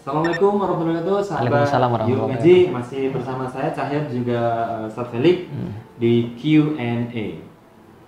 Assalamualaikum 0.00 0.56
warahmatullahi 0.56 0.96
wabarakatuh. 1.04 1.28
Sahabat 1.28 1.44
Waalaikumsalam 1.44 1.90
warahmatullahi 1.92 2.24
wabarakatuh. 2.24 2.48
Ngaji 2.48 2.72
masih 2.72 3.02
bersama 3.12 3.44
saya 3.46 3.68
Cahya 3.68 4.00
juga 4.08 4.40
uh, 4.80 4.88
Ustaz 4.88 5.06
Felix 5.12 5.36
Hmm. 5.52 5.72
di 6.00 6.12
Q&A. 6.40 7.26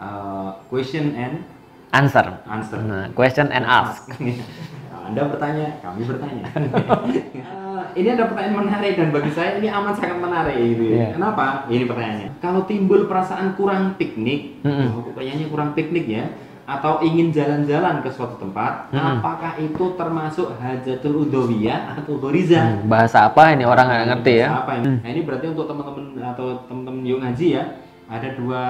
Uh, 0.01 0.51
question 0.73 1.13
and 1.13 1.45
Answer. 1.93 2.25
answer. 2.49 2.81
Nah, 2.81 3.13
question 3.13 3.53
and 3.53 3.69
ask. 3.69 4.09
Anda 5.13 5.29
bertanya, 5.29 5.77
kami 5.85 6.09
bertanya. 6.09 6.49
Uh, 6.57 7.85
ini 7.93 8.09
ada 8.09 8.25
pertanyaan 8.25 8.65
menarik 8.65 8.97
dan 8.97 9.13
bagi 9.13 9.29
saya 9.29 9.61
ini 9.61 9.69
amat 9.69 10.01
sangat 10.01 10.17
menarik 10.17 10.57
gitu. 10.57 10.89
ya. 10.89 10.97
Iya. 10.97 11.07
Kenapa? 11.13 11.69
Ini 11.69 11.85
pertanyaannya. 11.85 12.29
Kalau 12.41 12.65
timbul 12.65 13.05
perasaan 13.05 13.53
kurang 13.53 14.01
piknik, 14.01 14.65
Mm-mm. 14.65 14.97
oh, 14.97 15.13
kayaknya 15.13 15.53
kurang 15.53 15.77
piknik 15.77 16.09
ya, 16.09 16.25
atau 16.73 17.05
ingin 17.05 17.29
jalan-jalan 17.29 18.01
ke 18.01 18.09
suatu 18.09 18.41
tempat, 18.41 18.89
Mm-mm. 18.89 19.21
apakah 19.21 19.61
itu 19.61 19.85
termasuk 19.93 20.57
hajatul 20.57 21.29
udhawiyah 21.29 22.01
atau 22.01 22.17
goriza? 22.17 22.65
Hmm, 22.81 22.89
bahasa 22.89 23.29
apa 23.29 23.53
ini 23.53 23.69
orang 23.69 23.87
nggak 23.93 24.07
ngerti 24.09 24.33
ya? 24.41 24.49
Apa 24.65 24.73
ini? 24.81 25.05
Nah 25.05 25.11
ini 25.13 25.21
berarti 25.21 25.47
untuk 25.53 25.69
teman-teman 25.69 26.05
atau 26.25 26.65
teman-teman 26.65 27.03
yuk 27.05 27.21
ngaji 27.21 27.47
ya, 27.61 27.65
ada 28.09 28.29
dua 28.33 28.63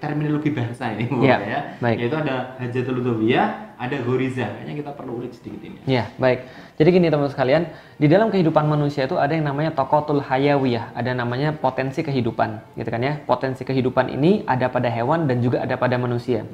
terminologi 0.00 0.56
bahasa 0.56 0.96
ini, 0.96 1.12
Iya, 1.20 1.36
ya. 1.44 1.60
baik. 1.76 1.96
Yaitu 2.00 2.16
ada 2.16 2.56
hajatul 2.56 3.04
udhawiyah, 3.04 3.69
ada 3.80 3.96
goriza. 4.04 4.44
Kayaknya 4.44 4.74
kita 4.84 4.90
perlu 4.92 5.24
ulik 5.24 5.32
sedikit 5.32 5.64
ini. 5.64 5.80
Ya, 5.88 6.12
baik. 6.20 6.44
Jadi 6.76 6.88
gini 6.92 7.08
teman 7.08 7.32
sekalian, 7.32 7.72
di 7.96 8.12
dalam 8.12 8.28
kehidupan 8.28 8.68
manusia 8.68 9.08
itu 9.08 9.16
ada 9.16 9.32
yang 9.32 9.48
namanya 9.48 9.72
tokotul 9.72 10.20
hayawiyah, 10.20 10.92
ada 10.92 11.16
namanya 11.16 11.56
potensi 11.56 12.04
kehidupan, 12.04 12.76
gitu 12.76 12.88
kan 12.92 13.00
ya. 13.00 13.16
Potensi 13.24 13.64
kehidupan 13.64 14.12
ini 14.12 14.44
ada 14.44 14.68
pada 14.68 14.92
hewan 14.92 15.24
dan 15.24 15.40
juga 15.40 15.64
ada 15.64 15.80
pada 15.80 15.96
manusia. 15.96 16.44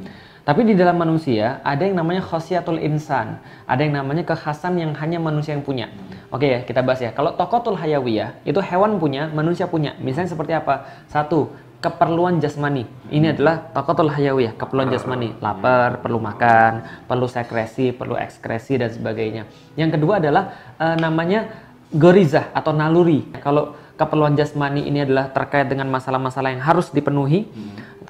Tapi 0.46 0.62
di 0.62 0.78
dalam 0.78 0.94
manusia 0.94 1.58
ada 1.66 1.82
yang 1.82 1.98
namanya 1.98 2.22
khosiatul 2.22 2.78
insan, 2.78 3.42
ada 3.66 3.82
yang 3.82 3.98
namanya 3.98 4.22
kekhasan 4.22 4.78
yang 4.78 4.94
hanya 4.94 5.18
manusia 5.18 5.58
yang 5.58 5.66
punya. 5.66 5.90
Oke 6.30 6.46
ya, 6.46 6.58
kita 6.62 6.86
bahas 6.86 7.02
ya. 7.02 7.10
Kalau 7.10 7.34
tokotul 7.34 7.74
hayawiyah 7.74 8.46
itu 8.46 8.62
hewan 8.62 9.02
punya, 9.02 9.26
manusia 9.34 9.66
punya. 9.66 9.98
Misalnya 9.98 10.30
seperti 10.30 10.54
apa? 10.54 10.86
Satu, 11.10 11.50
keperluan 11.80 12.40
jasmani. 12.40 12.88
Ini 13.12 13.36
adalah 13.36 13.70
tokotul 13.70 14.10
hayawiyah, 14.10 14.56
keperluan 14.56 14.88
jasmani. 14.90 15.36
Lapar, 15.38 16.00
perlu 16.00 16.18
makan, 16.18 17.04
perlu 17.06 17.28
sekresi, 17.28 17.92
perlu 17.92 18.16
ekskresi 18.16 18.80
dan 18.80 18.90
sebagainya. 18.90 19.46
Yang 19.76 20.00
kedua 20.00 20.18
adalah 20.18 20.74
eh, 20.80 20.96
namanya 20.96 21.52
gorizah 21.92 22.50
atau 22.50 22.72
naluri. 22.74 23.28
Kalau 23.38 23.76
keperluan 23.94 24.34
jasmani 24.34 24.88
ini 24.88 25.04
adalah 25.04 25.30
terkait 25.30 25.68
dengan 25.68 25.88
masalah-masalah 25.92 26.52
yang 26.52 26.64
harus 26.64 26.90
dipenuhi. 26.90 27.48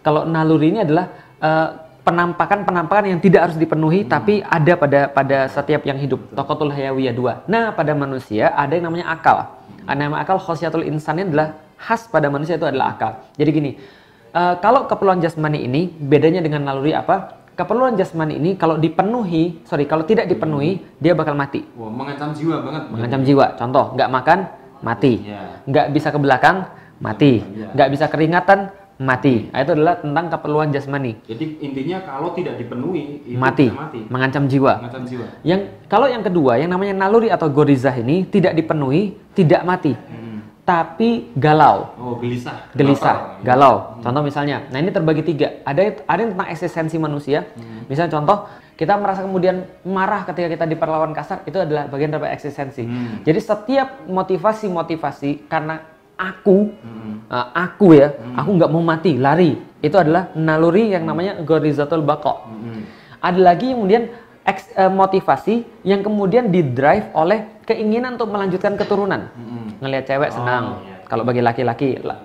Kalau 0.00 0.22
naluri 0.24 0.70
ini 0.72 0.80
adalah 0.86 1.06
eh, 1.42 1.68
penampakan-penampakan 2.06 3.10
yang 3.10 3.20
tidak 3.20 3.50
harus 3.50 3.58
dipenuhi 3.58 4.06
tapi 4.06 4.38
ada 4.46 4.78
pada 4.78 5.00
pada 5.10 5.38
setiap 5.50 5.82
yang 5.82 5.98
hidup. 5.98 6.22
Tokotul 6.38 6.70
hayawiyah 6.70 7.14
dua. 7.14 7.32
Nah, 7.50 7.74
pada 7.74 7.98
manusia 7.98 8.54
ada 8.54 8.78
yang 8.78 8.86
namanya 8.86 9.10
akal. 9.10 9.58
Ada 9.86 9.98
nama 10.06 10.22
akal 10.22 10.38
khosiatul 10.38 10.86
insan 10.86 11.18
ini 11.18 11.34
adalah 11.34 11.65
khas 11.76 12.06
pada 12.06 12.26
manusia 12.26 12.54
itu 12.54 12.64
adalah 12.64 12.92
akal. 12.92 13.12
Jadi 13.34 13.50
gini, 13.50 13.70
eh, 14.30 14.54
kalau 14.58 14.84
keperluan 14.84 15.18
jasmani 15.18 15.60
ini 15.60 15.88
bedanya 15.90 16.40
dengan 16.40 16.64
naluri 16.64 16.92
apa? 16.92 17.36
Keperluan 17.52 17.96
jasmani 17.96 18.36
ini 18.36 18.52
kalau 18.52 18.76
dipenuhi, 18.76 19.64
sorry 19.64 19.84
kalau 19.84 20.04
tidak 20.04 20.26
dipenuhi 20.26 20.76
dia 20.96 21.16
bakal 21.16 21.32
mati, 21.32 21.64
Wah, 21.72 21.88
mengancam 21.88 22.30
jiwa 22.30 22.60
banget. 22.60 22.82
mengancam 22.90 23.22
jiwa. 23.22 23.46
Contoh, 23.56 23.84
nggak 23.96 24.10
makan 24.10 24.38
mati, 24.78 25.12
nggak 25.64 25.86
bisa 25.88 26.08
ke 26.10 26.18
belakang 26.20 26.68
mati, 26.98 27.40
nggak 27.72 27.88
bisa 27.88 28.04
keringatan 28.06 28.68
mati. 28.96 29.48
Nah, 29.48 29.60
itu 29.60 29.72
adalah 29.72 29.96
tentang 29.96 30.28
keperluan 30.28 30.68
jasmani, 30.68 31.16
Jadi 31.24 31.60
intinya 31.62 32.00
kalau 32.02 32.32
tidak 32.32 32.56
dipenuhi 32.56 33.24
itu 33.24 33.36
mati, 33.36 33.68
mati. 33.68 34.00
mengancam 34.08 34.44
jiwa. 34.44 34.72
Mengancam 34.76 35.04
jiwa. 35.04 35.26
Yang 35.40 35.60
kalau 35.88 36.06
yang 36.08 36.20
kedua 36.20 36.52
yang 36.56 36.68
namanya 36.68 36.92
naluri 36.94 37.28
atau 37.28 37.48
gorizah 37.48 37.92
ini 37.92 38.24
tidak 38.26 38.52
dipenuhi, 38.52 39.16
tidak 39.32 39.64
mati, 39.64 39.96
Hmm. 39.96 40.35
Tapi 40.66 41.30
galau. 41.38 41.94
Oh, 41.94 42.18
gelisah. 42.18 42.74
gelisah, 42.74 43.38
galau. 43.46 44.02
Contoh 44.02 44.22
misalnya, 44.26 44.66
nah 44.74 44.82
ini 44.82 44.90
terbagi 44.90 45.22
tiga. 45.22 45.62
Ada 45.62 46.02
ada 46.10 46.18
yang 46.18 46.34
tentang 46.34 46.50
eksistensi 46.50 46.98
manusia. 46.98 47.46
Misalnya 47.86 48.18
contoh, 48.18 48.50
kita 48.74 48.98
merasa 48.98 49.22
kemudian 49.22 49.62
marah 49.86 50.26
ketika 50.26 50.50
kita 50.50 50.64
diperlawan 50.66 51.14
kasar, 51.14 51.46
itu 51.46 51.54
adalah 51.62 51.86
bagian 51.86 52.10
dari 52.10 52.34
eksistensi. 52.34 52.82
Hmm. 52.82 53.22
Jadi 53.22 53.38
setiap 53.38 54.10
motivasi-motivasi 54.10 55.46
karena 55.46 55.86
aku, 56.18 56.74
Hmm. 56.82 57.22
uh, 57.30 57.46
aku 57.54 57.94
ya, 57.94 58.10
aku 58.34 58.50
nggak 58.58 58.70
mau 58.74 58.82
mati, 58.82 59.14
lari, 59.14 59.54
itu 59.78 59.94
adalah 59.94 60.34
naluri 60.34 60.90
yang 60.90 61.06
namanya 61.06 61.38
gorizatul 61.46 62.02
bako. 62.02 62.42
Hmm. 62.50 62.82
Ada 63.22 63.38
lagi 63.38 63.70
kemudian 63.70 64.10
eks- 64.42 64.74
eh, 64.74 64.90
motivasi 64.90 65.62
yang 65.86 66.02
kemudian 66.02 66.50
didrive 66.50 67.10
oleh 67.14 67.62
keinginan 67.66 68.18
untuk 68.18 68.30
melanjutkan 68.34 68.74
keturunan. 68.74 69.30
Hmm. 69.30 69.65
Ngelihat 69.78 70.04
cewek 70.06 70.30
Oh, 70.30 70.36
senang. 70.36 70.64
iya. 70.82 70.94
Kalau 71.04 71.22
bagi 71.22 71.38
laki-laki, 71.38 72.00
la- 72.00 72.18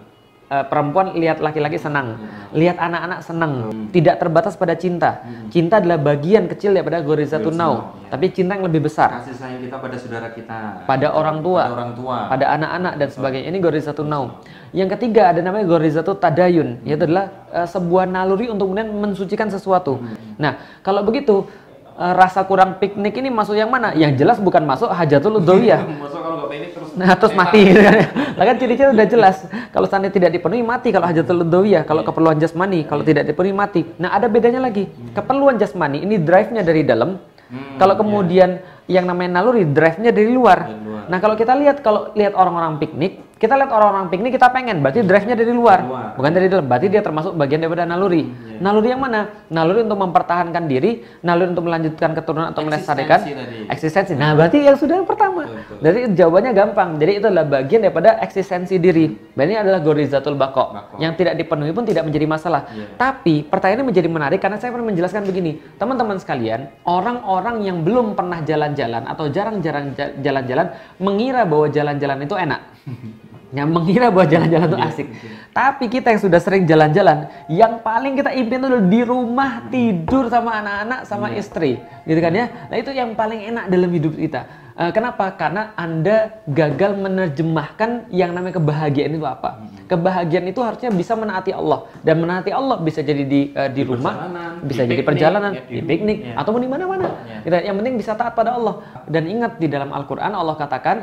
eh, 0.47 0.66
perempuan 0.66 1.13
lihat 1.13 1.38
laki-laki 1.38 1.75
senang, 1.75 2.17
lihat 2.51 2.75
anak-anak 2.75 3.19
senang. 3.22 3.53
Tidak 3.88 4.17
terbatas 4.17 4.56
pada 4.56 4.73
cinta. 4.73 5.22
Cinta 5.47 5.78
adalah 5.78 5.95
bagian 5.95 6.47
kecil 6.47 6.72
daripada 6.72 7.00
gorizatun 7.00 7.51
Gorizatun 7.51 7.56
nau, 7.56 7.73
iya. 7.97 8.09
tapi 8.09 8.25
cinta 8.29 8.56
yang 8.56 8.66
lebih 8.66 8.84
besar 8.84 9.19
Kasih 9.19 9.35
sayang 9.35 9.61
kita 9.61 9.75
pada 9.78 9.95
saudara 9.95 10.28
kita. 10.29 10.59
pada 10.84 11.07
orang 11.09 11.40
tua, 11.40 11.61
Pada 11.61 11.73
orang 11.73 11.91
tua. 11.94 12.17
pada 12.28 12.45
anak-anak 12.51 12.94
dan 12.97 13.09
sebagainya. 13.09 13.47
Ini 13.47 13.59
gorizatun 13.59 14.07
nau. 14.07 14.23
Yang 14.72 14.90
ketiga 14.95 15.29
ada 15.29 15.40
namanya 15.40 15.67
gorizatun 15.67 16.16
tadayun, 16.17 16.69
yaitu 16.81 17.03
adalah 17.06 17.25
eh, 17.50 17.67
sebuah 17.67 18.03
naluri 18.06 18.47
untuk 18.47 18.67
kemudian 18.67 18.90
mensucikan 18.90 19.47
sesuatu. 19.47 20.00
Nah, 20.35 20.56
kalau 20.79 21.00
begitu 21.01 21.47
eh, 21.94 22.13
rasa 22.13 22.44
kurang 22.44 22.75
piknik 22.75 23.13
ini 23.13 23.28
masuk 23.28 23.53
yang 23.53 23.67
mana? 23.67 23.91
Yang 23.94 24.17
jelas 24.17 24.38
bukan 24.38 24.63
masuk 24.63 24.90
hajatul 24.90 25.38
udhawiyah. 25.38 25.79
Pengen 26.51 26.69
terus. 26.75 26.89
Nah, 27.00 27.16
terus 27.16 27.31
mati 27.31 27.59
gitu 27.63 27.79
kan. 27.79 27.95
Lah 28.35 28.44
kan 28.44 28.56
ciri-ciri 28.59 28.89
udah 28.91 29.07
jelas. 29.07 29.47
Kalau 29.72 29.88
seandainya 29.88 30.16
tidak 30.19 30.31
dipenuhi 30.35 30.59
mati 30.59 30.91
kalau 30.91 31.07
hajatul 31.07 31.47
udhawiyah, 31.47 31.88
kalau 31.88 32.03
keperluan 32.03 32.35
jasmani, 32.44 32.84
kalau 32.84 33.07
tidak 33.07 33.23
dipenuhi 33.23 33.56
mati. 33.56 33.81
Nah, 33.95 34.12
ada 34.12 34.28
bedanya 34.28 34.59
lagi. 34.59 34.91
Keperluan 35.16 35.56
jasmani 35.56 36.03
ini 36.03 36.19
drive-nya 36.19 36.59
dari 36.67 36.84
dalam. 36.84 37.16
Hmm, 37.47 37.79
Kalau 37.79 37.95
kemudian 37.95 38.59
yang 38.91 39.07
namanya 39.07 39.40
naluri 39.40 39.63
drive-nya 39.63 40.11
dari 40.11 40.28
luar. 40.28 40.67
Dari 40.67 40.84
luar. 40.84 41.03
Nah, 41.07 41.17
kalau 41.23 41.35
kita 41.40 41.56
lihat 41.56 41.79
kalau 41.79 42.11
lihat 42.19 42.35
orang-orang 42.35 42.84
piknik, 42.84 43.23
kita 43.41 43.57
lihat 43.57 43.74
orang-orang 43.74 44.13
piknik 44.13 44.38
kita 44.38 44.53
pengen, 44.53 44.85
berarti 44.85 45.02
drive-nya 45.02 45.34
dari 45.34 45.50
luar. 45.50 45.81
Luar. 45.81 46.13
Bukan 46.13 46.29
dari 46.29 46.46
dalam. 46.46 46.69
Berarti 46.69 46.94
dia 46.94 47.02
termasuk 47.02 47.34
bagian 47.34 47.66
daripada 47.66 47.90
naluri. 47.90 48.29
iya. 48.29 48.62
Naluri 48.62 48.94
yang 48.94 49.02
mana? 49.02 49.34
Naluri 49.50 49.81
untuk 49.81 49.97
mempertahankan 49.97 50.69
diri, 50.69 51.02
naluri 51.25 51.50
untuk 51.50 51.66
melanjutkan 51.66 52.13
keturunan 52.13 52.53
atau 52.53 52.62
melestarikan 52.62 53.25
Eksistensi. 53.66 54.13
Nah, 54.13 54.38
berarti 54.38 54.62
yang 54.62 54.78
sudah 54.78 55.02
yang 55.02 55.09
pertama. 55.09 55.50
Betul. 55.50 55.81
Jadi 55.81 56.00
jawabannya 56.13 56.52
gampang. 56.53 56.90
Jadi 57.02 57.12
itu 57.18 57.25
adalah 57.25 57.47
bagian 57.50 57.81
daripada 57.81 58.22
eksistensi 58.22 58.78
diri. 58.78 59.09
Dan 59.34 59.46
ini 59.50 59.58
adalah 59.58 59.81
gorizatul 59.81 60.38
bako. 60.38 60.66
Bako. 60.78 60.96
Yang 61.02 61.13
tidak 61.25 61.34
dipenuhi 61.41 61.72
pun 61.73 61.84
tidak 61.90 62.06
menjadi 62.06 62.25
masalah. 62.29 62.69
Iya. 62.69 62.94
Tapi 62.94 63.41
pertanyaannya 63.50 63.88
menjadi 63.90 64.09
menarik 64.12 64.38
karena 64.38 64.62
saya 64.62 64.69
pernah 64.69 64.85
menjelaskan 64.94 65.25
begini. 65.25 65.58
Teman-teman 65.81 66.22
sekalian, 66.22 66.69
orang-orang 66.85 67.66
yang 67.66 67.81
belum 67.81 68.13
pernah 68.13 68.46
jalan-jalan 68.46 69.09
atau 69.09 69.25
jarang-jarang 69.34 69.97
ja- 69.97 70.13
jalan-jalan 70.22 70.78
mengira 71.02 71.41
bahwa 71.41 71.66
jalan-jalan 71.73 72.22
itu 72.22 72.35
enak. 72.38 72.62
yang 73.51 73.67
mengira 73.67 74.07
bahwa 74.07 74.28
jalan-jalan 74.28 74.67
itu 74.72 74.79
asik. 74.79 75.07
Tapi 75.51 75.85
kita 75.91 76.16
yang 76.16 76.22
sudah 76.23 76.39
sering 76.39 76.63
jalan-jalan, 76.63 77.28
yang 77.51 77.84
paling 77.84 78.16
kita 78.16 78.31
impian 78.31 78.63
itu 78.63 78.79
di 78.88 79.01
rumah 79.03 79.67
tidur 79.67 80.31
sama 80.31 80.63
anak-anak 80.63 81.00
sama 81.03 81.28
istri, 81.35 81.75
gitu 82.07 82.19
kan 82.23 82.31
ya. 82.31 82.47
Nah 82.72 82.75
itu 82.79 82.91
yang 82.95 83.11
paling 83.13 83.51
enak 83.51 83.66
dalam 83.67 83.91
hidup 83.91 84.16
kita. 84.16 84.47
Eh, 84.81 84.91
kenapa? 84.95 85.35
Karena 85.35 85.75
anda 85.75 86.41
gagal 86.47 86.95
menerjemahkan 86.95 88.07
yang 88.09 88.31
namanya 88.31 88.57
kebahagiaan 88.57 89.13
itu 89.13 89.28
apa. 89.28 89.67
Kebahagiaan 89.85 90.47
itu 90.47 90.63
harusnya 90.63 90.90
bisa 90.95 91.13
menaati 91.13 91.51
Allah 91.51 91.91
dan 92.01 92.23
menaati 92.23 92.50
Allah 92.56 92.79
bisa 92.79 93.03
jadi 93.03 93.22
di 93.28 93.51
eh, 93.51 93.69
di, 93.69 93.84
rumah, 93.84 94.16
perjalanan, 94.16 94.51
bisa 94.63 94.81
di 94.81 94.90
jadi 94.90 95.01
piknik, 95.03 95.09
perjalanan, 95.11 95.51
ya, 95.51 95.61
di 95.61 95.67
di 95.67 95.75
rumah, 95.75 95.90
piknik 95.91 96.17
ya. 96.23 96.34
ataupun 96.40 96.61
di 96.64 96.70
mana-mana. 96.72 97.08
Ya. 97.28 97.40
Gitu. 97.43 97.55
Yang 97.67 97.75
penting 97.84 97.96
bisa 97.99 98.11
taat 98.16 98.34
pada 98.34 98.55
Allah. 98.55 98.75
Dan 99.11 99.23
ingat 99.28 99.59
di 99.59 99.67
dalam 99.67 99.91
Al-Qur'an 99.91 100.31
Allah 100.31 100.55
katakan 100.55 100.97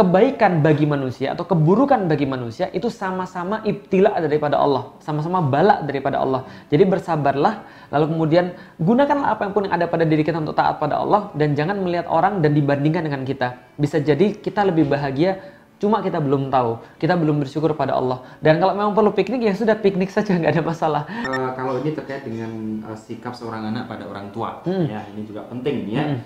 kebaikan 0.00 0.64
bagi 0.64 0.88
manusia 0.88 1.36
atau 1.36 1.44
keburukan 1.44 2.08
bagi 2.08 2.24
manusia 2.24 2.72
itu 2.72 2.88
sama-sama 2.88 3.60
ibtila 3.68 4.16
daripada 4.16 4.56
Allah, 4.56 4.96
sama-sama 5.04 5.44
bala 5.44 5.84
daripada 5.84 6.16
Allah. 6.24 6.48
Jadi 6.72 6.88
bersabarlah, 6.88 7.68
lalu 7.92 8.06
kemudian 8.16 8.56
gunakanlah 8.80 9.36
apa 9.36 9.44
yang 9.44 9.52
pun 9.52 9.62
yang 9.68 9.76
ada 9.76 9.86
pada 9.92 10.08
diri 10.08 10.24
kita 10.24 10.40
untuk 10.40 10.56
taat 10.56 10.80
pada 10.80 10.96
Allah 11.04 11.28
dan 11.36 11.52
jangan 11.52 11.76
melihat 11.84 12.08
orang 12.08 12.40
dan 12.40 12.56
dibandingkan 12.56 13.04
dengan 13.04 13.28
kita. 13.28 13.60
Bisa 13.76 14.00
jadi 14.00 14.32
kita 14.40 14.64
lebih 14.64 14.88
bahagia 14.88 15.60
Cuma 15.80 16.04
kita 16.04 16.20
belum 16.20 16.52
tahu, 16.52 16.76
kita 17.00 17.16
belum 17.16 17.40
bersyukur 17.40 17.72
pada 17.72 17.96
Allah. 17.96 18.20
Dan 18.44 18.60
kalau 18.60 18.76
memang 18.76 18.92
perlu 18.92 19.16
piknik 19.16 19.48
ya 19.48 19.56
sudah 19.56 19.72
piknik 19.80 20.12
saja 20.12 20.32
nggak 20.36 20.52
ada 20.52 20.60
masalah. 20.60 21.02
Eh, 21.08 21.50
kalau 21.56 21.80
ini 21.80 21.96
terkait 21.96 22.20
dengan 22.20 22.84
eh, 22.84 22.98
sikap 23.00 23.32
seorang 23.32 23.72
anak 23.72 23.88
pada 23.88 24.04
orang 24.04 24.28
tua, 24.28 24.60
Hmm. 24.68 24.84
ya 24.84 25.00
ini 25.08 25.24
juga 25.24 25.48
penting 25.48 25.88
ya. 25.88 26.20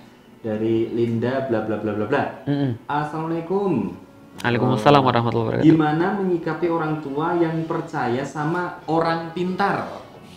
Dari 0.45 0.93
Linda 0.93 1.49
bla 1.49 1.65
bla 1.65 1.81
bla 1.81 1.93
bla 1.97 2.05
bla. 2.05 2.25
Mm-mm. 2.45 2.85
Assalamualaikum. 2.85 3.97
Waalaikumsalam 4.45 5.01
warahmatullahi 5.01 5.65
wabarakatuh. 5.65 5.71
Gimana 5.73 6.21
menyikapi 6.21 6.69
orang 6.69 7.01
tua 7.01 7.33
yang 7.41 7.65
percaya 7.65 8.21
sama 8.21 8.77
orang 8.85 9.33
pintar? 9.33 9.89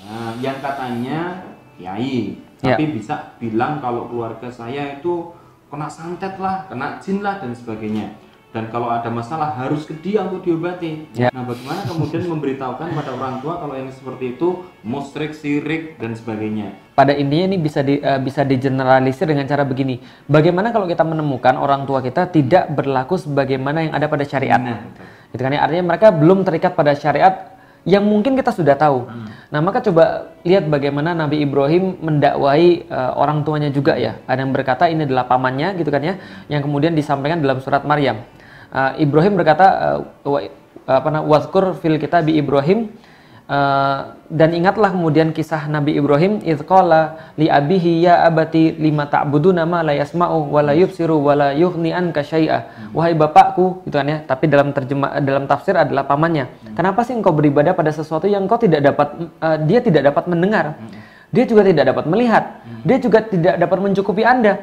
Nah, 0.07 0.31
yang 0.39 0.63
katanya 0.63 1.43
kiai, 1.75 2.39
Ya. 2.63 2.79
tapi 2.79 2.95
bisa 2.95 3.35
bilang 3.35 3.83
kalau 3.83 4.07
keluarga 4.07 4.47
saya 4.47 4.95
itu 4.95 5.35
kena 5.67 5.91
santet 5.91 6.39
lah, 6.39 6.63
kena 6.71 7.03
jin 7.03 7.19
lah 7.19 7.43
dan 7.43 7.51
sebagainya. 7.51 8.15
Dan 8.57 8.73
kalau 8.73 8.89
ada 8.89 9.13
masalah 9.13 9.53
harus 9.53 9.85
ke 9.85 9.93
dia 10.01 10.25
untuk 10.25 10.41
diobati. 10.41 11.13
Ya. 11.13 11.29
Nah, 11.29 11.45
bagaimana 11.45 11.85
kemudian 11.85 12.25
memberitahukan 12.33 12.89
pada 12.89 13.13
orang 13.13 13.37
tua 13.37 13.61
kalau 13.61 13.77
yang 13.77 13.93
seperti 13.93 14.33
itu 14.33 14.65
musyrik, 14.81 15.37
sirik 15.37 16.01
dan 16.01 16.17
sebagainya. 16.17 16.73
pada 16.97 17.13
intinya 17.13 17.53
ini 17.53 17.61
bisa 17.61 17.85
di, 17.85 18.01
eh, 18.01 18.17
bisa 18.17 18.41
digeneralisir 18.41 19.29
dengan 19.29 19.45
cara 19.45 19.61
begini. 19.61 20.01
Bagaimana 20.25 20.73
kalau 20.73 20.89
kita 20.89 21.05
menemukan 21.05 21.53
orang 21.53 21.85
tua 21.85 22.01
kita 22.01 22.25
tidak 22.33 22.73
berlaku 22.73 23.21
sebagaimana 23.21 23.85
yang 23.85 23.93
ada 23.93 24.09
pada 24.09 24.25
syariat? 24.25 24.57
Nah. 24.57 24.89
Gitu 25.29 25.37
kan 25.37 25.53
ya. 25.53 25.61
Artinya 25.61 25.93
mereka 25.93 26.09
belum 26.09 26.41
terikat 26.41 26.73
pada 26.73 26.97
syariat 26.97 27.53
yang 27.85 28.01
mungkin 28.01 28.33
kita 28.33 28.49
sudah 28.49 28.73
tahu. 28.73 29.05
Nah, 29.53 29.59
maka 29.61 29.85
coba 29.85 30.33
lihat 30.41 30.65
bagaimana 30.65 31.13
Nabi 31.13 31.45
Ibrahim 31.45 32.01
mendakwai 32.01 32.89
eh, 32.89 33.11
orang 33.13 33.45
tuanya 33.45 33.69
juga 33.69 33.93
ya. 33.93 34.17
Ada 34.25 34.41
yang 34.41 34.51
berkata 34.57 34.89
ini 34.89 35.05
adalah 35.05 35.29
pamannya 35.29 35.77
gitu 35.77 35.93
kan 35.93 36.01
ya, 36.01 36.17
yang 36.49 36.65
kemudian 36.65 36.97
disampaikan 36.97 37.37
dalam 37.37 37.61
surat 37.61 37.85
Maryam. 37.85 38.25
Eh, 38.67 39.07
Ibrahim 39.07 39.39
berkata 39.39 39.99
wa- 40.27 40.47
apa 40.87 41.07
namanya? 41.11 41.27
Wazkur 41.27 41.75
fil 41.79 41.99
kitabi 41.99 42.35
Ibrahim. 42.39 42.91
Eh, 43.47 43.99
dan 44.27 44.51
ingatlah 44.51 44.91
kemudian 44.91 45.31
kisah 45.31 45.71
Nabi 45.71 45.95
Ibrahim 45.95 46.43
idqala 46.43 47.31
li 47.39 47.47
abihi 47.47 48.03
ya 48.03 48.27
abati 48.27 48.75
lima 48.75 49.07
ta'buduna 49.07 49.63
ma 49.63 49.79
la 49.87 49.95
yasma'u 49.95 50.51
wa 50.51 50.59
la 50.59 50.75
yubsiru 50.75 51.15
wa 51.15 51.31
la 51.31 51.49
yughni 51.55 51.95
anka 51.95 52.27
syai'a. 52.27 52.91
Wahai 52.91 53.15
bapakku 53.15 53.87
gitu 53.87 53.95
kan 53.95 54.03
ya 54.03 54.17
tapi 54.27 54.51
dalam 54.51 54.75
terjemah 54.75 55.23
dalam 55.23 55.47
tafsir 55.47 55.79
adalah 55.79 56.03
pamannya. 56.03 56.51
Kenapa 56.75 57.07
sih 57.07 57.15
engkau 57.15 57.31
beribadah 57.31 57.71
pada 57.71 57.87
sesuatu 57.95 58.27
yang 58.27 58.43
engkau 58.43 58.59
tidak 58.59 58.83
dapat 58.83 59.15
eh, 59.39 59.57
dia 59.63 59.79
tidak 59.79 60.11
dapat 60.11 60.27
mendengar? 60.27 60.75
Dia 61.31 61.43
juga 61.47 61.63
tidak 61.63 61.87
dapat 61.87 62.03
melihat. 62.03 62.43
Dia 62.83 62.97
juga 62.99 63.19
tidak 63.23 63.55
dapat 63.63 63.77
mencukupi 63.79 64.27
Anda 64.27 64.59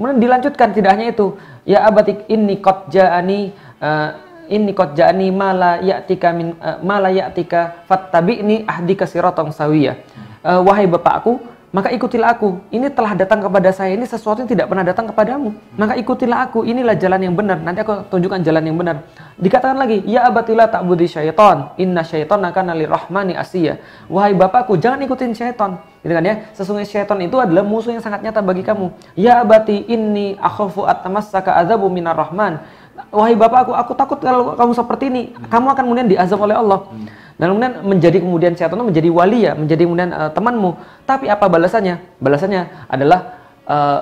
kemudian 0.00 0.16
dilanjutkan 0.16 0.72
tidak 0.72 0.96
hanya 0.96 1.12
itu 1.12 1.36
ya 1.68 1.84
abati 1.84 2.24
inni 2.32 2.56
qad 2.64 2.88
ja'ani 2.88 3.52
eh, 3.84 4.10
inni 4.48 4.72
qad 4.72 4.96
ja'ani 4.96 5.28
ma 5.28 5.52
la 5.52 5.72
ya'tika 5.78 6.28
min 6.32 6.56
uh, 6.56 6.80
ma 6.80 6.96
la 7.04 7.12
ya'tika 7.12 7.84
fattabi'ni 7.84 8.64
ahdika 8.64 9.04
siratan 9.04 9.52
sawiyah. 9.52 9.96
Eh, 10.40 10.60
wahai 10.64 10.88
bapakku, 10.88 11.36
maka 11.70 11.94
ikutilah 11.94 12.34
aku. 12.34 12.58
Ini 12.74 12.90
telah 12.90 13.14
datang 13.14 13.46
kepada 13.46 13.70
saya. 13.70 13.94
Ini 13.94 14.02
sesuatu 14.02 14.42
yang 14.42 14.50
tidak 14.50 14.66
pernah 14.66 14.82
datang 14.82 15.06
kepadamu. 15.06 15.54
Maka 15.78 15.94
ikutilah 15.94 16.50
aku. 16.50 16.66
Inilah 16.66 16.98
jalan 16.98 17.30
yang 17.30 17.34
benar. 17.38 17.62
Nanti 17.62 17.86
aku 17.86 18.10
tunjukkan 18.10 18.42
jalan 18.42 18.62
yang 18.66 18.74
benar. 18.74 19.06
Dikatakan 19.38 19.78
lagi, 19.78 20.02
ya 20.02 20.26
abatilah 20.26 20.66
ta'budi 20.66 21.06
syaitan. 21.06 21.70
Inna 21.78 22.02
syaitan 22.02 22.42
akan 22.42 22.74
rahmani 22.90 23.38
asiyah. 23.38 23.78
Wahai 24.10 24.34
bapakku, 24.34 24.82
jangan 24.82 24.98
ikutin 25.06 25.30
syaitan. 25.30 25.78
Gitu 26.02 26.10
kan 26.10 26.24
ya? 26.26 26.34
Sesungguhnya 26.58 26.90
syaitan 26.90 27.18
itu 27.22 27.38
adalah 27.38 27.62
musuh 27.62 27.94
yang 27.94 28.02
sangat 28.02 28.26
nyata 28.26 28.42
bagi 28.42 28.66
kamu. 28.66 28.90
Ya 29.14 29.38
abati 29.38 29.86
inni 29.86 30.34
akhafu 30.42 30.90
atamassaka 30.90 31.54
adzabu 31.54 31.86
minar 31.86 32.18
rahman. 32.18 32.58
Wahai 33.14 33.38
bapakku, 33.38 33.72
aku 33.78 33.94
takut 33.94 34.18
kalau 34.18 34.58
kamu 34.58 34.72
seperti 34.74 35.04
ini, 35.06 35.22
kamu 35.46 35.66
akan 35.72 35.82
kemudian 35.86 36.08
diazab 36.10 36.42
oleh 36.42 36.58
Allah. 36.58 36.84
Dan 37.40 37.56
kemudian 37.56 37.74
menjadi 37.80 38.18
kemudian 38.20 38.52
itu 38.52 38.84
menjadi 38.84 39.08
wali 39.08 39.48
ya, 39.48 39.56
menjadi 39.56 39.88
kemudian 39.88 40.12
eh, 40.12 40.30
temanmu. 40.36 40.76
Tapi 41.08 41.32
apa 41.32 41.48
balasannya? 41.48 42.20
Balasannya 42.20 42.62
adalah 42.92 43.18
eh, 43.64 44.00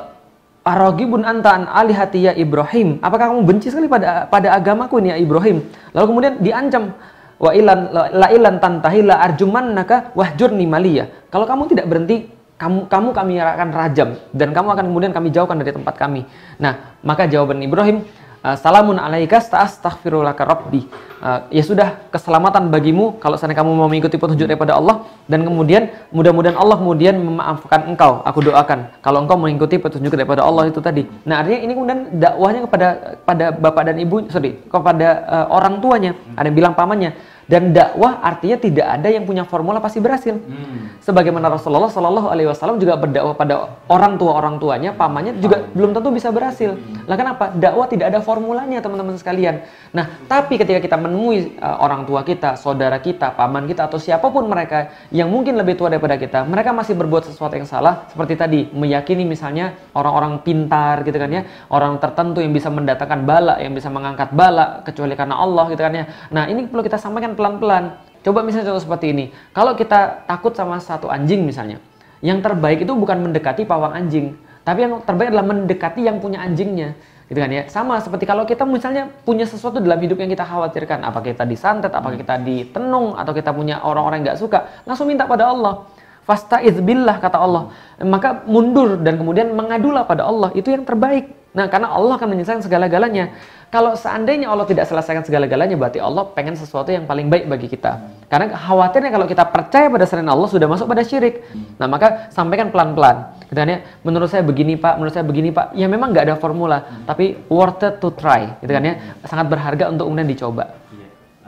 Arogibun 0.67 1.23
anta 1.25 1.55
an 1.55 1.63
alihati 1.71 2.29
ya 2.29 2.33
Ibrahim. 2.35 2.99
Apakah 3.01 3.33
kamu 3.33 3.47
benci 3.47 3.71
sekali 3.71 3.87
pada 3.89 4.27
pada 4.29 4.53
agamaku 4.53 5.01
ini 5.01 5.15
ya 5.15 5.17
Ibrahim? 5.17 5.65
Lalu 5.97 6.05
kemudian 6.11 6.35
diancam 6.43 6.93
wa 7.39 7.51
ilan 7.55 7.79
la 7.95 8.29
ilan 8.35 8.59
tantahi 8.59 9.01
la 9.07 9.23
arjumannaka 9.23 10.13
wahjurni 10.13 10.67
maliya. 10.69 11.09
Kalau 11.33 11.49
kamu 11.49 11.73
tidak 11.73 11.87
berhenti 11.89 12.29
kamu 12.59 12.91
kamu 12.91 13.09
kami 13.15 13.35
akan 13.39 13.69
rajam 13.71 14.09
dan 14.35 14.51
kamu 14.51 14.69
akan 14.75 14.85
kemudian 14.93 15.13
kami 15.15 15.31
jauhkan 15.33 15.57
dari 15.57 15.73
tempat 15.73 15.95
kami. 15.95 16.27
Nah, 16.61 16.99
maka 17.07 17.25
jawaban 17.25 17.63
Ibrahim 17.63 18.03
Uh, 18.28 18.28
salamun 18.55 18.97
alaika 18.97 19.43
astaghfirulaka 19.43 20.43
rabbi. 20.47 20.87
Uh, 21.19 21.43
ya 21.51 21.67
sudah 21.67 21.99
keselamatan 22.15 22.71
bagimu 22.71 23.19
kalau 23.19 23.35
seandainya 23.35 23.67
kamu 23.67 23.75
mau 23.75 23.91
mengikuti 23.91 24.15
petunjuk 24.15 24.47
daripada 24.47 24.79
Allah 24.79 25.03
dan 25.27 25.43
kemudian 25.43 25.91
mudah-mudahan 26.15 26.55
Allah 26.55 26.79
kemudian 26.79 27.19
memaafkan 27.19 27.91
engkau. 27.91 28.23
Aku 28.23 28.39
doakan 28.39 28.95
kalau 29.03 29.27
engkau 29.27 29.35
mengikuti 29.35 29.83
petunjuk 29.83 30.15
daripada 30.15 30.47
Allah 30.47 30.71
itu 30.71 30.79
tadi. 30.79 31.03
Nah, 31.27 31.43
artinya 31.43 31.59
ini 31.59 31.73
kemudian 31.75 32.01
dakwahnya 32.23 32.61
kepada 32.71 32.87
pada 33.27 33.45
bapak 33.51 33.83
dan 33.91 33.97
ibu, 33.99 34.31
sorry, 34.31 34.63
kepada 34.71 35.09
uh, 35.27 35.47
orang 35.51 35.83
tuanya. 35.83 36.15
Ada 36.39 36.47
yang 36.47 36.57
bilang 36.57 36.75
pamannya. 36.79 37.13
Dan 37.49 37.73
dakwah 37.73 38.21
artinya 38.21 38.61
tidak 38.61 38.85
ada 38.85 39.09
yang 39.09 39.25
punya 39.25 39.49
formula 39.49 39.81
pasti 39.81 40.05
berhasil. 40.05 40.37
Hmm. 40.37 41.01
Sebagaimana 41.01 41.49
Rasulullah 41.49 41.89
Shallallahu 41.89 42.29
Alaihi 42.29 42.53
Wasallam 42.53 42.77
juga 42.77 43.01
berdakwah 43.01 43.33
pada 43.33 43.81
orang 43.89 44.21
tua 44.21 44.37
orang 44.37 44.61
tuanya, 44.61 44.93
pamannya 44.93 45.41
juga 45.41 45.65
belum 45.73 45.97
tentu 45.97 46.13
bisa 46.13 46.29
berhasil. 46.29 46.77
Lah 47.09 47.17
kenapa? 47.17 47.49
Dakwah 47.57 47.89
tidak 47.89 48.13
ada 48.13 48.21
formulanya 48.21 48.85
teman-teman 48.85 49.17
sekalian. 49.17 49.65
Nah, 49.97 50.21
tapi 50.29 50.61
ketika 50.61 50.77
kita 50.77 51.01
menemui 51.01 51.57
uh, 51.57 51.81
orang 51.81 52.05
tua 52.05 52.21
kita, 52.21 52.61
saudara 52.61 53.01
kita, 53.01 53.33
paman 53.33 53.65
kita 53.65 53.89
atau 53.89 53.97
siapa 53.97 54.29
pun 54.29 54.45
mereka 54.45 54.93
yang 55.09 55.33
mungkin 55.33 55.57
lebih 55.57 55.81
tua 55.81 55.89
daripada 55.89 56.21
kita, 56.21 56.45
mereka 56.45 56.77
masih 56.77 56.93
berbuat 57.01 57.33
sesuatu 57.33 57.57
yang 57.57 57.65
salah 57.65 58.05
seperti 58.13 58.37
tadi 58.37 58.61
meyakini 58.77 59.25
misalnya 59.25 59.73
orang-orang 59.97 60.45
pintar 60.45 61.01
gitu 61.01 61.17
kan 61.17 61.33
ya, 61.33 61.49
orang 61.73 61.97
tertentu 61.97 62.45
yang 62.45 62.53
bisa 62.53 62.69
mendatangkan 62.69 63.25
bala, 63.25 63.57
yang 63.57 63.73
bisa 63.73 63.89
mengangkat 63.89 64.37
bala 64.37 64.85
kecuali 64.85 65.17
karena 65.17 65.41
Allah 65.41 65.65
gitu 65.73 65.81
kan 65.81 65.97
ya. 65.97 66.05
Nah, 66.29 66.45
ini 66.45 66.69
perlu 66.69 66.85
kita 66.85 67.01
sampaikan 67.01 67.38
pelan-pelan. 67.39 67.95
Coba 68.27 68.43
misalnya 68.43 68.75
contoh 68.75 68.83
seperti 68.83 69.15
ini. 69.15 69.25
Kalau 69.55 69.79
kita 69.79 70.27
takut 70.27 70.51
sama 70.59 70.83
satu 70.83 71.07
anjing 71.07 71.47
misalnya, 71.47 71.79
yang 72.19 72.43
terbaik 72.43 72.83
itu 72.83 72.91
bukan 72.91 73.23
mendekati 73.23 73.63
pawang 73.63 73.95
anjing, 73.95 74.35
tapi 74.67 74.83
yang 74.85 74.99
terbaik 75.07 75.31
adalah 75.31 75.47
mendekati 75.47 76.03
yang 76.03 76.19
punya 76.19 76.43
anjingnya. 76.43 76.99
Gitu 77.29 77.39
kan 77.39 77.53
ya. 77.53 77.69
Sama 77.69 78.01
seperti 78.01 78.25
kalau 78.25 78.49
kita 78.49 78.65
misalnya 78.65 79.07
punya 79.23 79.45
sesuatu 79.45 79.79
dalam 79.79 80.01
hidup 80.01 80.17
yang 80.19 80.33
kita 80.33 80.49
khawatirkan, 80.49 81.05
apakah 81.05 81.31
kita 81.31 81.45
disantet, 81.45 81.93
apakah 81.93 82.17
kita 82.17 82.41
ditenung, 82.41 83.15
atau 83.15 83.33
kita 83.37 83.53
punya 83.55 83.85
orang-orang 83.85 84.25
yang 84.25 84.27
nggak 84.33 84.41
suka, 84.41 84.83
langsung 84.89 85.07
minta 85.07 85.29
pada 85.29 85.53
Allah. 85.53 85.87
Fasta'idz 86.29 86.85
billah 86.85 87.17
kata 87.25 87.41
Allah. 87.41 87.73
Maka 88.05 88.45
mundur 88.45 89.01
dan 89.01 89.17
kemudian 89.17 89.49
mengadulah 89.57 90.05
pada 90.05 90.29
Allah. 90.29 90.53
Itu 90.53 90.69
yang 90.69 90.85
terbaik. 90.85 91.33
Nah, 91.57 91.73
karena 91.73 91.89
Allah 91.89 92.21
akan 92.21 92.29
menyelesaikan 92.29 92.61
segala-galanya. 92.61 93.33
Kalau 93.73 93.97
seandainya 93.97 94.53
Allah 94.53 94.69
tidak 94.69 94.85
selesaikan 94.85 95.25
segala-galanya, 95.25 95.81
berarti 95.81 95.97
Allah 96.01 96.29
pengen 96.37 96.53
sesuatu 96.53 96.93
yang 96.93 97.09
paling 97.09 97.33
baik 97.33 97.49
bagi 97.49 97.73
kita. 97.73 98.13
Karena 98.29 98.53
khawatirnya 98.53 99.09
kalau 99.09 99.25
kita 99.25 99.49
percaya 99.49 99.89
pada 99.89 100.05
selain 100.05 100.29
Allah 100.29 100.49
sudah 100.53 100.69
masuk 100.69 100.85
pada 100.85 101.01
syirik. 101.01 101.49
Nah, 101.81 101.89
maka 101.89 102.29
sampaikan 102.29 102.69
pelan-pelan. 102.69 103.33
Katanya, 103.49 103.81
menurut 104.05 104.29
saya 104.29 104.45
begini 104.45 104.77
Pak, 104.77 105.01
menurut 105.01 105.17
saya 105.17 105.25
begini 105.25 105.49
Pak. 105.49 105.73
Ya 105.73 105.89
memang 105.89 106.13
nggak 106.13 106.29
ada 106.29 106.37
formula, 106.37 106.85
tapi 107.09 107.41
worth 107.49 107.81
it 107.89 108.05
to 108.05 108.13
try. 108.13 108.53
Gitu 108.61 108.69
kan 108.69 108.85
ya. 108.85 108.95
Sangat 109.25 109.49
berharga 109.49 109.89
untuk 109.89 110.13
kemudian 110.13 110.29
dicoba. 110.29 110.77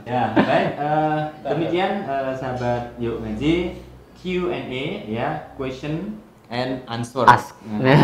Ya, 0.08 0.32
baik. 0.32 0.68
eh, 0.80 1.20
demikian 1.44 1.92
eh, 2.08 2.32
sahabat 2.34 2.96
Yuk 2.96 3.20
Ngaji 3.20 3.54
Q&A 4.20 5.08
ya, 5.08 5.50
question 5.56 6.20
and 6.50 6.82
answer. 6.90 7.22
Ask. 7.24 7.54
Nah, 7.62 7.94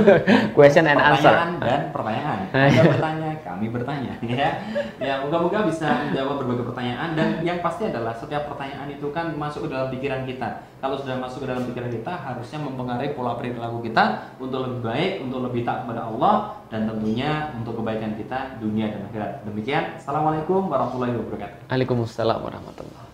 Question 0.56 0.88
and 0.88 0.96
answer. 0.96 1.28
pertanyaan 1.28 1.60
dan 1.60 1.80
pertanyaan. 1.92 2.38
Anda 2.56 2.82
bertanya, 2.96 3.30
kami 3.44 3.66
bertanya 3.68 4.12
ya. 4.40 4.50
Ya, 4.96 5.14
moga-moga 5.20 5.68
bisa 5.68 6.08
menjawab 6.08 6.40
berbagai 6.40 6.64
pertanyaan 6.72 7.12
dan 7.12 7.44
yang 7.44 7.60
pasti 7.60 7.92
adalah 7.92 8.16
setiap 8.16 8.48
pertanyaan 8.48 8.88
itu 8.88 9.04
kan 9.12 9.36
masuk 9.36 9.68
ke 9.68 9.76
dalam 9.76 9.92
pikiran 9.92 10.24
kita. 10.24 10.64
Kalau 10.80 10.96
sudah 10.96 11.20
masuk 11.20 11.44
ke 11.44 11.48
dalam 11.52 11.68
pikiran 11.68 11.92
kita, 11.92 12.12
harusnya 12.24 12.58
mempengaruhi 12.64 13.12
pola 13.12 13.36
perilaku 13.36 13.84
kita 13.84 14.32
untuk 14.40 14.64
lebih 14.64 14.80
baik, 14.80 15.12
untuk 15.20 15.44
lebih 15.44 15.68
taat 15.68 15.84
kepada 15.84 16.08
Allah 16.08 16.56
dan 16.72 16.88
tentunya 16.88 17.52
untuk 17.52 17.84
kebaikan 17.84 18.16
kita 18.16 18.56
dunia 18.56 18.88
dan 18.88 19.04
akhirat. 19.12 19.44
Demikian, 19.44 20.00
Assalamualaikum 20.00 20.72
warahmatullahi 20.72 21.20
wabarakatuh. 21.20 21.68
Waalaikumsalam 21.68 22.38
warahmatullahi 22.40 23.09